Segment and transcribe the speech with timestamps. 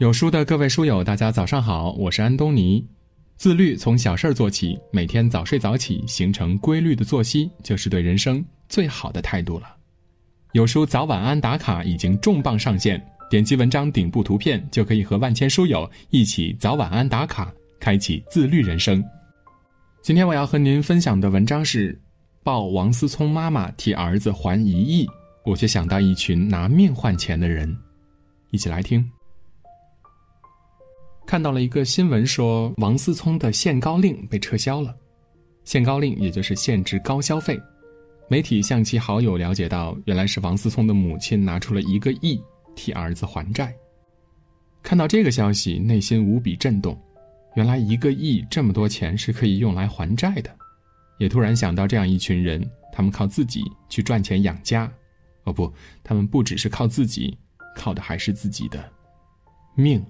[0.00, 2.82] 有书的各位书友，大家早上好，我是安东尼。
[3.36, 9.76] 自律从小事儿做起，每天早睡早起，形成规律的作息，就是对人生最好的态度了。
[10.52, 19.04] 有书早晚安打卡已经重磅上线，点击文章顶部图片就可以和万千书友一起早晚安打卡，开启自律人生。
[20.00, 22.00] 今天我要和您分享的文章是：
[22.42, 25.06] 报王思聪妈妈替儿子还一亿，
[25.44, 27.76] 我却想到一群拿命换钱的人。
[28.50, 29.06] 一起来听。
[31.30, 34.92] 看到了一个新闻，说王思聪的限高令被撤销了。
[35.62, 37.56] 限高令也就是限制高消费。
[38.28, 42.42] 媒体向其好友了解到，原来是王思聪的母亲拿出了一个亿
[42.74, 43.72] 替儿子还债。
[44.82, 47.00] 看到这个消息，内心无比震动。
[47.54, 50.50] 原来一个亿这么多钱是可以用来还债的。
[51.20, 54.92] 也突然想到这样一群人，他们靠自己去赚钱养家。
[55.44, 55.72] 哦不，
[56.02, 57.38] 他们不只是靠自己，
[57.76, 58.84] 靠的还是自己的
[59.76, 60.04] 命。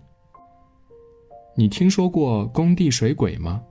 [1.54, 3.62] 你听说过工地水鬼吗？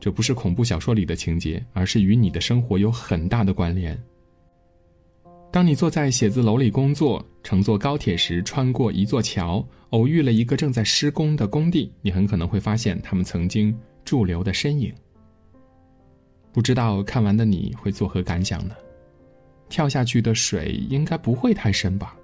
[0.00, 3.96] 这不是恐怖小说里的情节，而是与你的生活有很大的关联。
[5.52, 14.92] 当你坐在写字楼里工作，乘坐高铁时穿过一座桥，偶遇了一个正在施工的工地，你很可能会发现他们曾经驻留的身影。
[16.52, 18.74] 不知道看完的你会作何感想呢？
[19.68, 22.16] 跳下去的水应该不会太深吧？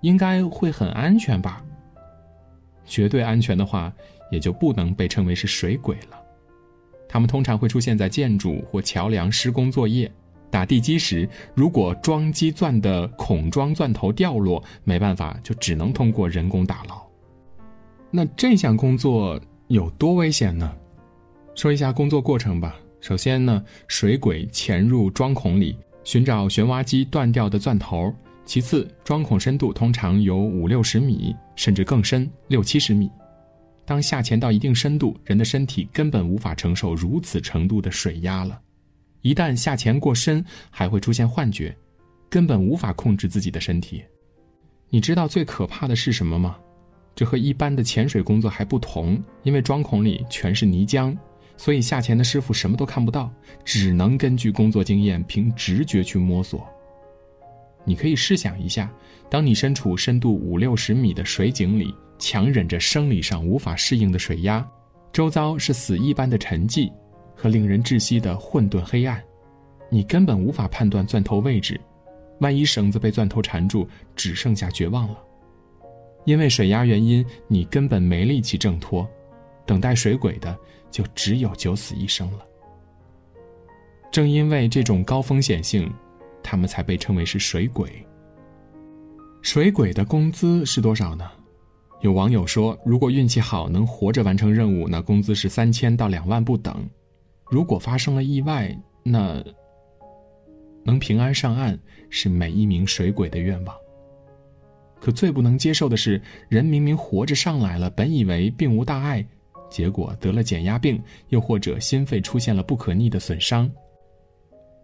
[0.00, 1.62] 应该会很安全吧？
[2.90, 3.90] 绝对安全的话。
[4.30, 6.16] 也就不能被称为是水鬼了。
[7.08, 10.08] 他们通常会出现在建筑或桥梁施工作业、
[10.52, 17.02] 打地基时，如果桩基钻的孔桩钻头掉落，没办法，就只能通过人工打捞。
[18.08, 20.72] 那这项工作有多危险呢？
[21.56, 22.76] 说一下工作过程吧。
[23.00, 28.14] 首先呢，水鬼潜入桩孔里寻找旋挖机断掉的钻头；
[28.50, 33.08] 其次，桩孔深度通常有五六十米，甚至更深，六七十米。
[33.86, 38.60] 当下潜到一定深度，人的身体根本无法承受如此程度的水压了。
[39.22, 41.72] 一旦下潜过深，还会出现幻觉，
[42.28, 44.02] 根本无法控制自己的身体。
[44.88, 46.58] 你知道最可怕的是什么吗？
[47.14, 51.16] 这和一般的潜水工作还不同，因为桩孔里全是泥浆，
[51.56, 53.32] 所以下潜的师傅什么都看不到，
[53.64, 56.68] 只能根据工作经验凭直觉去摸索。
[57.84, 58.90] 你可以试想一下，
[59.28, 61.94] 当你身处深度五六十米的水井里。
[62.22, 64.62] 强忍着生理上无法适应的水压，
[65.10, 66.92] 周遭是死一般的沉寂
[67.34, 69.18] 和令人窒息的混沌黑暗，
[69.88, 71.80] 你根本无法判断钻头位置，
[72.40, 75.16] 万一绳子被钻头缠住，只剩下绝望了。
[76.26, 79.08] 因为水压原因，你根本没力气挣脱，
[79.64, 80.54] 等待水鬼的
[80.90, 82.40] 就只有九死一生了。
[84.12, 85.90] 正因为这种高风险性，
[86.42, 87.90] 他们才被称为是水鬼。
[89.42, 91.30] 水鬼的工资是多少呢？
[92.02, 96.74] 有网友说，如果运气好能活着完成任务，那工资是三千到两万不等；
[97.50, 99.42] 如果发生了意外，那
[100.82, 103.76] 能平安上岸是每一名水鬼的愿望。
[104.98, 109.24] 可最不能接受的是，人明明活着上来了，本以为并无大碍，
[109.70, 113.70] 结果得了减压病，又或者心肺出现了不可逆的损伤。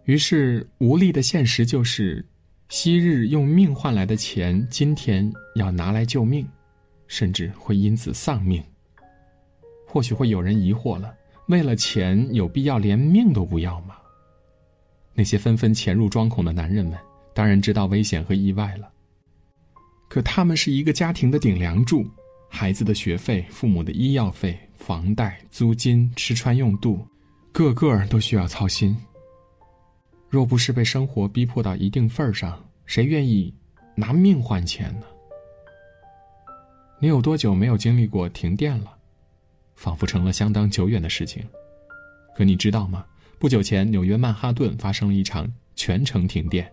[0.07, 2.25] 于是无力的现实就是，
[2.69, 6.47] 昔日用命换来的钱，今天要拿来救命。
[7.09, 8.61] 甚至会因此丧命。
[9.85, 11.13] 或许会有人疑惑了：
[11.47, 13.95] 为了钱，有必要连命都不要吗？
[15.13, 16.97] 那些纷纷潜入桩孔的男人们，
[17.33, 18.89] 当然知道危险和意外了。
[20.09, 22.05] 可他们是一个家庭的顶梁柱，
[22.49, 27.05] 孩子的学费、父母的医药费、房贷、租金、吃穿用度，
[27.53, 28.95] 个个都需要操心。
[30.29, 33.53] 若不是被生活逼迫到一定份儿上，谁愿意
[33.95, 35.05] 拿命换钱呢？
[36.99, 38.91] 你有多久没有经历过停电了？
[39.75, 41.45] 仿佛成了相当久远的事情。
[42.35, 43.05] 可你知道吗？
[43.39, 46.71] 不久前，纽约曼哈顿发生了一场全城停电。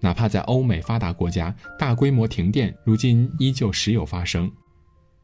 [0.00, 4.50] 哪怕在欧美发达国家，大规模停电如今依旧时有发生。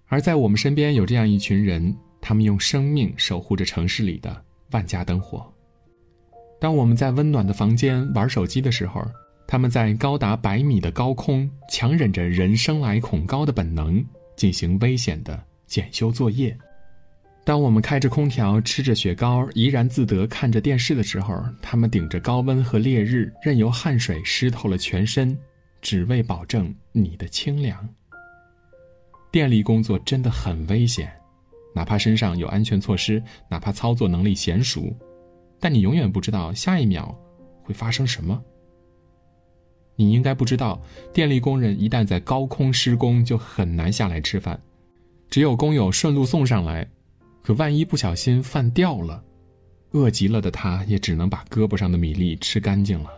[0.07, 5.52] 而在我们身边，有这样一群人，他们用生命守护着城市里的万家灯火。
[6.63, 9.05] 当我们在温暖的房间玩手机的时候，
[9.49, 14.01] 他们在高达百米的高空，强忍着人生来恐高的本能，
[14.37, 16.57] 进行危险的检修作业。
[17.45, 25.37] 当我们开着空调，吃着雪糕，怡然自得看着电视的时候，他们顶着高温和烈日，任由汗水湿透了全身，
[25.81, 27.77] 只为保证你的清凉。
[29.33, 31.13] 电力工作真的很危险，
[31.75, 34.97] 哪怕身上有安全措施，哪怕操作能力娴熟，
[35.63, 37.17] 但你永远不知道下一秒
[37.63, 38.43] 会发生什么。
[39.95, 40.83] 你应该不知道，
[41.13, 44.61] 电力工人一旦在高空施工，就很难下来吃饭。
[45.31, 46.85] 只有工友顺路送上来，
[47.45, 49.23] 可万一不小心饭掉了，
[49.93, 53.11] 饿极了的他也只能把胳膊上的米粒吃干净了。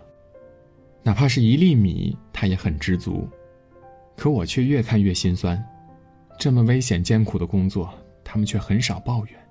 [1.02, 3.26] 哪怕是一粒米，他也很知足。
[4.17, 5.64] 可我却越看越心酸，
[6.38, 7.93] 这么危险艰苦的工作，
[8.23, 9.44] 他们却很少抱怨。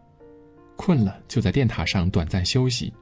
[0.76, 2.94] 困了就在电塔上短暂休息，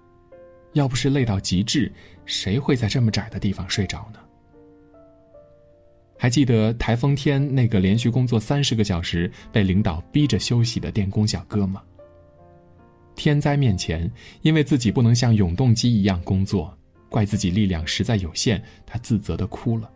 [0.73, 1.91] 要不是累到极致，
[2.25, 4.19] 谁会在这么窄的地方睡着呢？
[6.17, 11.81] 还记得台风天那个连续工作三十个小时被领导逼着休息的电工小哥吗？
[13.15, 14.09] 天灾面前，
[14.41, 16.77] 因为自己不能像永动机一样工作，
[17.09, 19.89] 怪自己力量实在有限，他自责的哭了。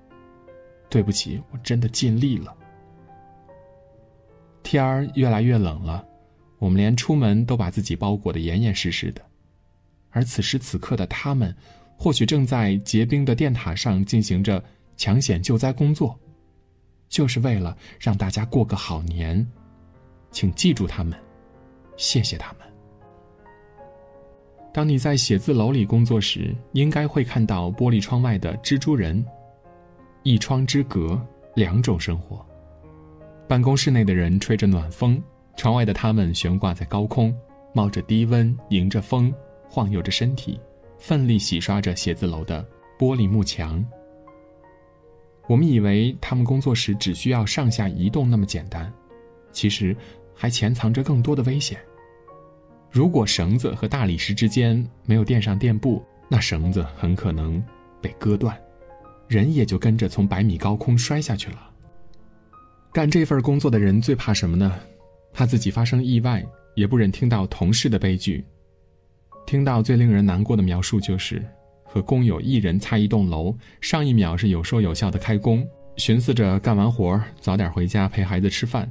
[0.90, 2.56] 对不起，我真的尽力了。
[4.64, 6.04] 天儿越来越冷了。
[6.66, 9.22] 我们连出门都把自己包裹得严严实实的，
[10.10, 11.56] 而此时此刻的他们，
[11.96, 14.64] 或许正在结冰的电塔上进行着
[14.98, 16.20] 抢险救灾工作，
[17.08, 19.46] 就是为了让大家过个好年。
[20.32, 21.16] 请记住他们，
[21.98, 22.62] 谢谢他们。
[24.74, 29.24] 当你在写字楼里工作时，应该会看到玻璃窗外的蜘蛛人，
[30.24, 31.24] 一窗之隔，
[31.54, 32.44] 两种生活。
[33.48, 35.22] 办公室内的人吹着暖风。
[35.56, 37.36] 窗外的他们悬挂在高空，
[37.74, 39.34] 冒着低温，迎着风，
[39.70, 40.60] 晃悠着身体，
[40.98, 42.66] 奋力洗刷着写字楼的
[43.00, 43.84] 玻璃幕墙。
[45.48, 48.92] 我们以为他们工作时只需要上下移动那么简单，
[49.52, 49.96] 其实
[50.34, 51.80] 还潜藏着更多的危险。
[52.90, 57.64] 如果绳子和大理石之间没有垫上垫布，那绳子很可能
[58.02, 58.60] 被割断，
[59.28, 61.70] 人也就跟着从百米高空摔下去了。
[62.92, 64.80] 干这份工作的人最怕什么呢？
[65.36, 66.42] 怕自己发生意外，
[66.76, 68.42] 也不忍听到同事的悲剧。
[69.46, 71.46] 听到最令人难过的描述就是，
[71.84, 75.68] 和工友一人擦一栋楼，上一秒是有说有笑的开工，
[75.98, 78.90] 寻思着干完活早点回家陪孩子吃饭，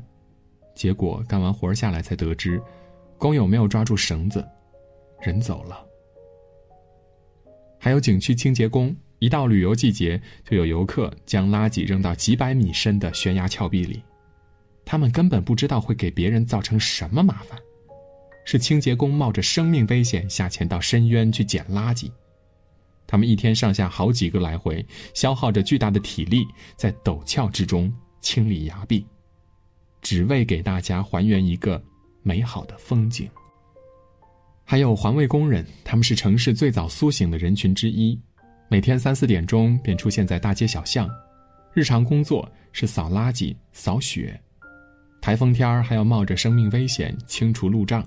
[0.74, 2.60] 结果干完活下来才得知，
[3.16, 4.46] 工友没有抓住绳子，
[5.22, 5.82] 人走了。
[7.80, 14.02] 还有景区清洁工，一到旅游季节，就有游客将垃圾扔到几百米深的悬崖峭壁里。
[14.84, 17.58] 他们根本不知道会给别人造成什么麻烦，
[18.44, 22.10] 是清洁工冒着生命危险下潜到深渊去捡垃圾。
[23.06, 26.46] 他们一天上下好几个来回，消耗着巨大的体力，
[26.76, 29.06] 在陡峭之中清理崖壁，
[30.00, 31.82] 只为给大家还原一个
[32.22, 33.28] 美好的风景。
[34.64, 38.18] 还有环卫工人，他们是城市最早苏醒的人群之一，
[38.68, 41.08] 每天三四点钟便出现在大街小巷，
[41.74, 44.40] 日常工作是扫垃圾、扫雪。
[45.24, 48.06] 台风天儿还要冒着生命危险清除路障。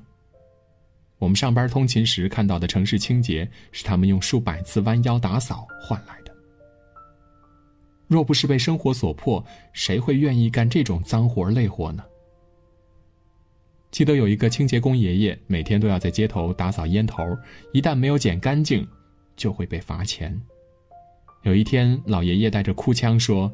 [1.17, 6.31] 我们上班通勤时看到的城市清洁，是他们用数百次弯腰打扫换来的。
[8.05, 9.43] 若不是被生活所迫，
[9.73, 12.03] 谁会愿意干这种脏活累活呢？
[13.89, 17.35] 记得有一个清洁工爷爷，每天都要在街头打扫烟头，
[17.73, 18.87] 一旦没有捡干净，
[19.35, 20.39] 就会被罚钱。
[21.41, 23.51] 有一天，老爷爷带着哭腔说。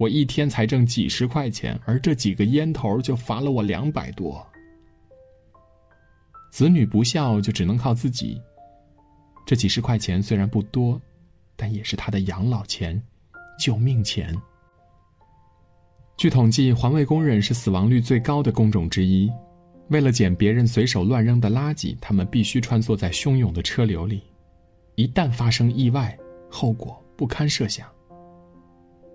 [0.00, 4.44] 我一天才挣几十块钱，而这几个烟头就罚了我两百多。
[6.50, 8.40] 子女不孝，就只能靠自己。
[9.44, 10.98] 这几十块钱虽然不多，
[11.54, 12.98] 但也是他的养老钱、
[13.58, 14.34] 救命钱。
[16.16, 19.30] 据统计，环卫工人是死亡率最高的工种之一。
[19.88, 24.22] 为了捡别人随手乱扔的垃圾，他们必须穿梭在汹涌的车流里，
[24.94, 27.86] 一旦发生意外，后果不堪设想。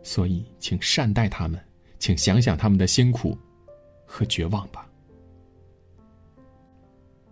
[0.06, 1.60] 所以，请善待他们，
[1.98, 3.36] 请想想他们的辛苦
[4.06, 4.88] 和绝望吧。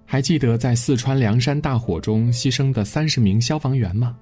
[0.03, 4.17] 还记得在四川凉山大火中牺牲的三十名消防员吗？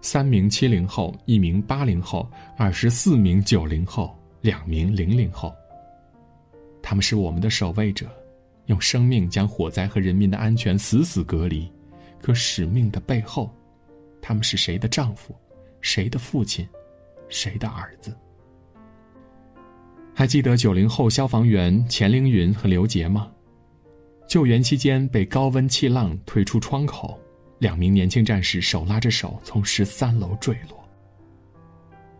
[0.00, 2.28] 三名七零后，一名八零后，
[2.58, 5.54] 二十四名九零后，两名零零后。
[6.82, 8.10] 他们是我们的守卫者，
[8.66, 11.70] 用生命将火灾和人民的安全死死隔离。
[12.20, 13.48] 可使命的背后，
[14.20, 15.32] 他们是谁的丈夫，
[15.80, 16.68] 谁的父亲？
[17.32, 18.16] 谁的儿子？
[20.14, 23.32] 还记得九零后消防员钱凌云和刘杰吗？
[24.28, 27.18] 救援期间被高温气浪推出窗口，
[27.58, 30.78] 两名年轻战士手拉着手从十三楼坠落。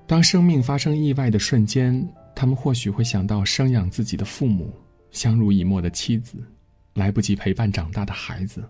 [0.07, 4.75] 当生命发生意外的瞬间，他们或许会想到生养自己的父母、
[5.11, 6.39] 相濡以沫的妻子、
[6.95, 8.65] 来不及陪伴长大的孩子。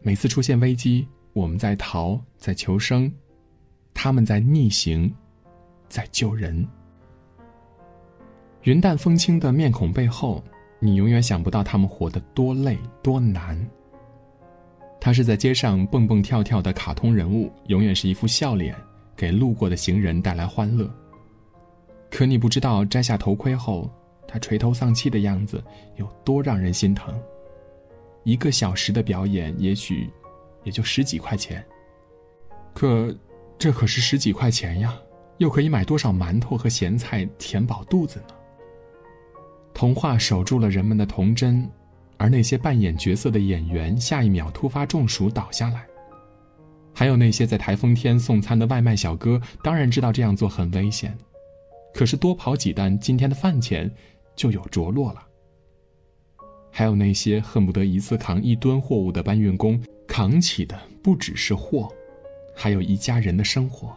[0.00, 3.10] 每次出现危机，我们在逃，在求生。
[4.00, 5.12] 他们在逆行，
[5.88, 6.64] 在救人。
[8.62, 10.40] 云淡风轻的面孔背后，
[10.78, 13.58] 你永远想不到他们活得多累多难。
[15.00, 18.72] 他是在街上蹦蹦跳跳的卡通人物，永远是一副笑脸，
[19.16, 20.88] 给路过的行人带来欢乐。
[22.08, 23.90] 可你不知道，摘下头盔后，
[24.28, 25.60] 他垂头丧气的样子
[25.96, 27.12] 有多让人心疼。
[28.22, 30.08] 一个小时的表演，也许
[30.62, 31.66] 也就十几块钱。
[32.72, 33.12] 可，
[33.58, 34.96] 这可是十几块钱呀，
[35.38, 38.34] 又可以买多少馒头和咸菜填饱肚子呢？
[39.74, 41.68] 童话守住了人们的童真，
[42.16, 45.84] 而那些扮演角色的演员，下一秒突发中暑倒下来。
[46.94, 51.16] 还有那些在台风天送餐的外卖小哥，当然知道这样做很危险，
[51.94, 53.90] 可是多跑几单，今天的饭钱
[54.36, 55.22] 就有着落了。
[56.70, 61.88] 还有那些恨不得一次扛一吨货物的搬运工，扛起的不只是货，
[62.60, 63.96] 还有一家人的生活。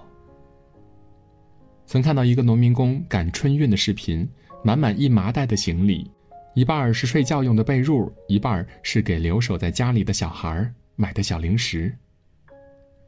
[1.87, 4.29] 曾看到一个农民工赶春运的视频，
[4.63, 6.09] 满满一麻袋的行李，
[6.53, 11.91] 一半儿是睡觉用的被褥，一半儿是给留守在家里的小孩买的小零食。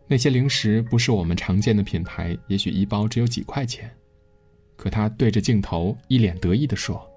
[0.08, 3.90] 那些零食不是我们常见的品牌，也许一包只有几块钱，
[4.76, 7.08] 可他对着镜头一脸得意地说：“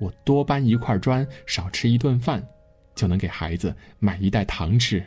[0.00, 2.42] 我多搬一块砖，少吃一顿饭，
[2.94, 5.04] 就能给孩子买一袋糖吃。”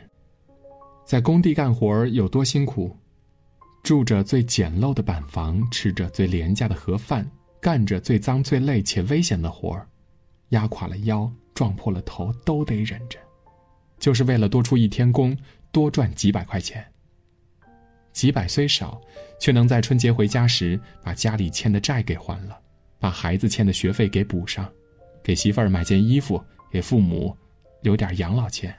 [1.08, 2.94] 在工地干活有多辛苦？
[3.82, 7.26] 住着最简陋的板房，吃着最廉价的盒饭，
[7.62, 9.88] 干着最脏、最累且危险的活儿，
[10.50, 13.18] 压垮了腰，撞破了头，都得忍着，
[13.98, 15.34] 就是为了多出一天工，
[15.72, 16.84] 多赚几百块钱。
[18.12, 19.00] 几百虽少，
[19.40, 22.60] 却能在春节回家时把家里欠的债给还了，
[22.98, 24.70] 把孩子欠的学费给补上，
[25.22, 27.34] 给媳妇儿买件衣服，给父母
[27.80, 28.76] 留点养老钱。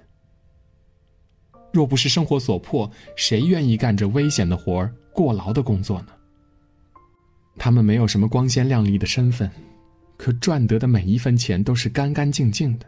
[1.72, 6.08] 若不是生活所迫，谁愿意干这危险的活儿、过劳的工作呢？
[7.58, 9.50] 他们没有什么光鲜亮丽的身份，
[10.18, 12.86] 可赚得的每一分钱都是干干净净的。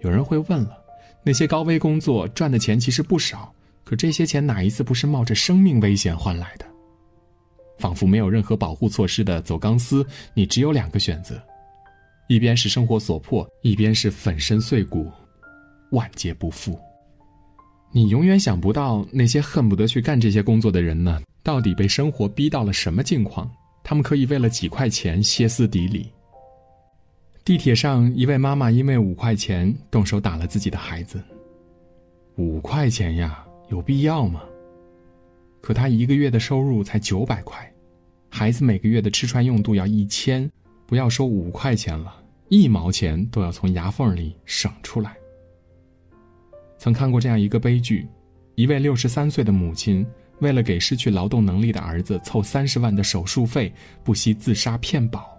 [0.00, 0.76] 有人会问了，
[1.22, 3.54] 那些高危工作赚的钱其实不少。
[3.84, 6.66] 可这些钱哪一次不是冒着生命危险换来的？
[7.78, 11.42] 仿佛没有任何保护措施的走钢丝，你只有两个选择：
[12.28, 15.10] 一边是生活所迫，一边是粉身碎骨，
[15.90, 16.78] 万劫不复。
[17.94, 23.50] 你永远想不到那些恨不得去干这些工作的人呢，到底被生活逼到了什么境况？
[23.84, 26.10] 他们可以为了几块钱歇斯底里。
[27.44, 31.22] 地铁上，一位妈妈因为五块钱动手打了自己的孩子。
[32.36, 33.44] 五块钱呀！
[33.68, 34.42] 有必要吗？
[35.60, 37.70] 可他一个月的收入才九百块，
[38.30, 40.50] 孩子每个月的吃穿用度要一千，
[40.86, 45.16] 不要说五块钱了，一毛钱都要从牙缝里省出来。
[46.82, 48.08] 曾看过这样一个悲剧：
[48.56, 50.04] 一位六十三岁的母亲，
[50.40, 53.72] 为了给失去劳动能力的儿子凑三十万的手术费，
[54.02, 55.30] 不惜自杀骗保。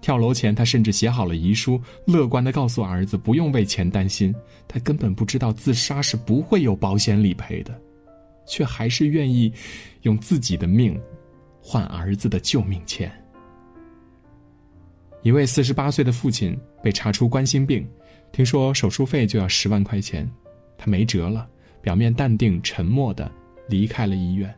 [0.00, 4.34] 跳楼前，他甚至写好了遗书，乐观地告诉儿子不用为钱担心。
[4.66, 7.78] 他根本不知道自杀是不会有保险理赔的，
[8.46, 9.52] 却还是愿意
[10.04, 10.98] 用自己的命
[11.60, 13.12] 换儿子的救命钱。
[15.20, 17.86] 一位四十八岁的父亲被查出冠心病，
[18.32, 20.26] 听说手术费就要十万块钱，
[20.82, 21.46] 他没辙了，
[21.82, 23.30] 表面淡定沉默的
[23.68, 24.52] 离开了医院。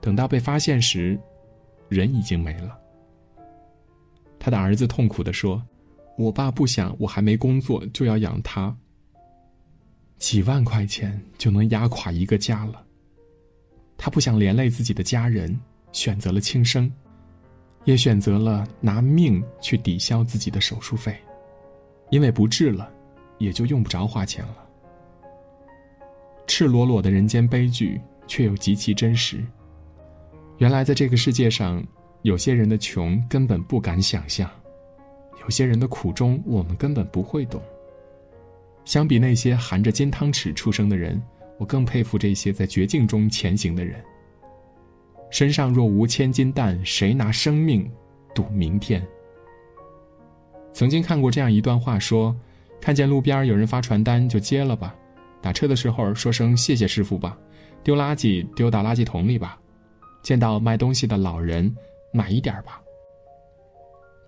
[0.00, 1.20] 等到被发现时，
[1.90, 2.74] 人已经没了。
[4.38, 5.62] 他的儿子痛苦地说
[6.16, 8.74] ：“我爸不想我还没工作就要养他。
[10.16, 12.82] 几万块钱就能压垮一个家了。
[13.98, 15.60] 他不想连累自己的家人，
[15.92, 16.90] 选择了轻生，
[17.84, 21.14] 也选择了拿命去抵消自己的手术费，
[22.08, 22.90] 因为不治了，
[23.36, 24.59] 也就用不着花钱了。
[26.50, 29.40] 赤裸裸的人间悲剧，却又极其真实。
[30.58, 31.80] 原来在这个世界上。”
[32.22, 34.46] 有些人的穷根本不敢想象，
[35.40, 37.62] 有些人的苦衷我们根本不会懂。
[38.84, 41.18] 相比那些含着金汤匙出生的人，
[41.56, 43.98] 我更佩服这些在绝境中前行的人。
[45.30, 47.90] 身上若无千斤担，谁拿生命
[48.34, 49.02] 赌明天？
[50.74, 52.36] 曾经看过这样一段话，说：
[52.82, 54.94] 看见路边有人发传单就接了吧，
[55.42, 57.36] 打车的时候说声谢谢师傅吧，
[57.82, 59.58] 丢垃圾丢到垃圾桶里吧，
[60.22, 61.74] 见到卖东西的老人。
[62.12, 62.82] 买一点吧，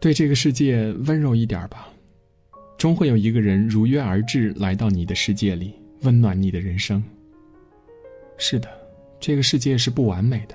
[0.00, 1.88] 对这个世界温柔一点吧，
[2.78, 7.02] 终会有一个人如约而至，来到你的世界里，温暖你的人生。
[8.38, 8.68] 是的，
[9.18, 10.54] 这个世界是不完美的，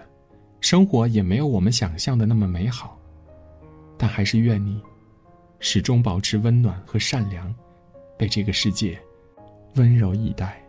[0.61, 2.97] 生活也没有我们想象的那么美好，
[3.97, 4.81] 但还是愿你
[5.59, 7.53] 始终保持温暖和善良，
[8.17, 8.97] 被这个世界
[9.75, 10.61] 温柔以待。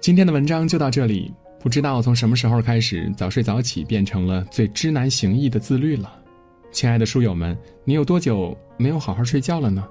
[0.00, 1.32] 今天的文章就到这里。
[1.60, 6.20] 不知道从什么时候开始，早睡早起变成了最知难行易的自律了。
[6.72, 9.86] 亲爱的书友们，你有多久没有好好睡觉了呢？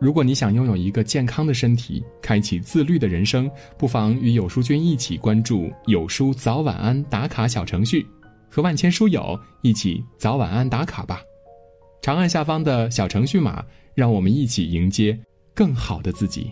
[0.00, 3.48] 如果你想拥有一个健康的身体，开启自律的人生，
[3.78, 8.04] 不妨与有书君一起关注有书早晚安打卡小程序。
[8.50, 11.20] 和万千书友一起早晚安打卡吧。
[12.02, 15.16] 长按下方的小程序码，让我们一起迎接
[15.54, 16.50] 更好的自己。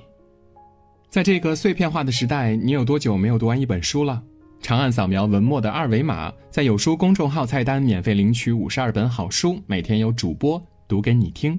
[1.09, 4.23] 在这个碎片化的时代，你有多久没有读完一本书了？
[4.61, 11.59] 长按扫描文末的二维码，在有书公众号菜单免费领取五十二本好书，每天有主播读给你听。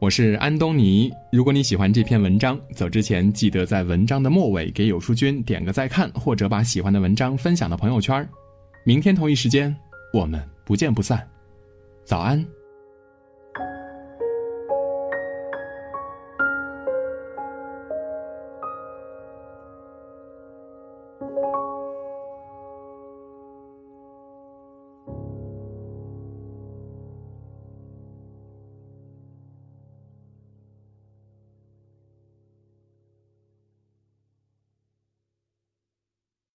[0.00, 1.10] 我是安东尼。
[1.32, 8.28] 如果你喜欢这篇文章，走之前记得在文章的末尾给有书君点个再看，或者把喜欢的文章分享到朋友圈。
[8.84, 9.74] 明天同一时间，
[10.12, 11.26] 我们不见不散。
[12.04, 12.57] 早安。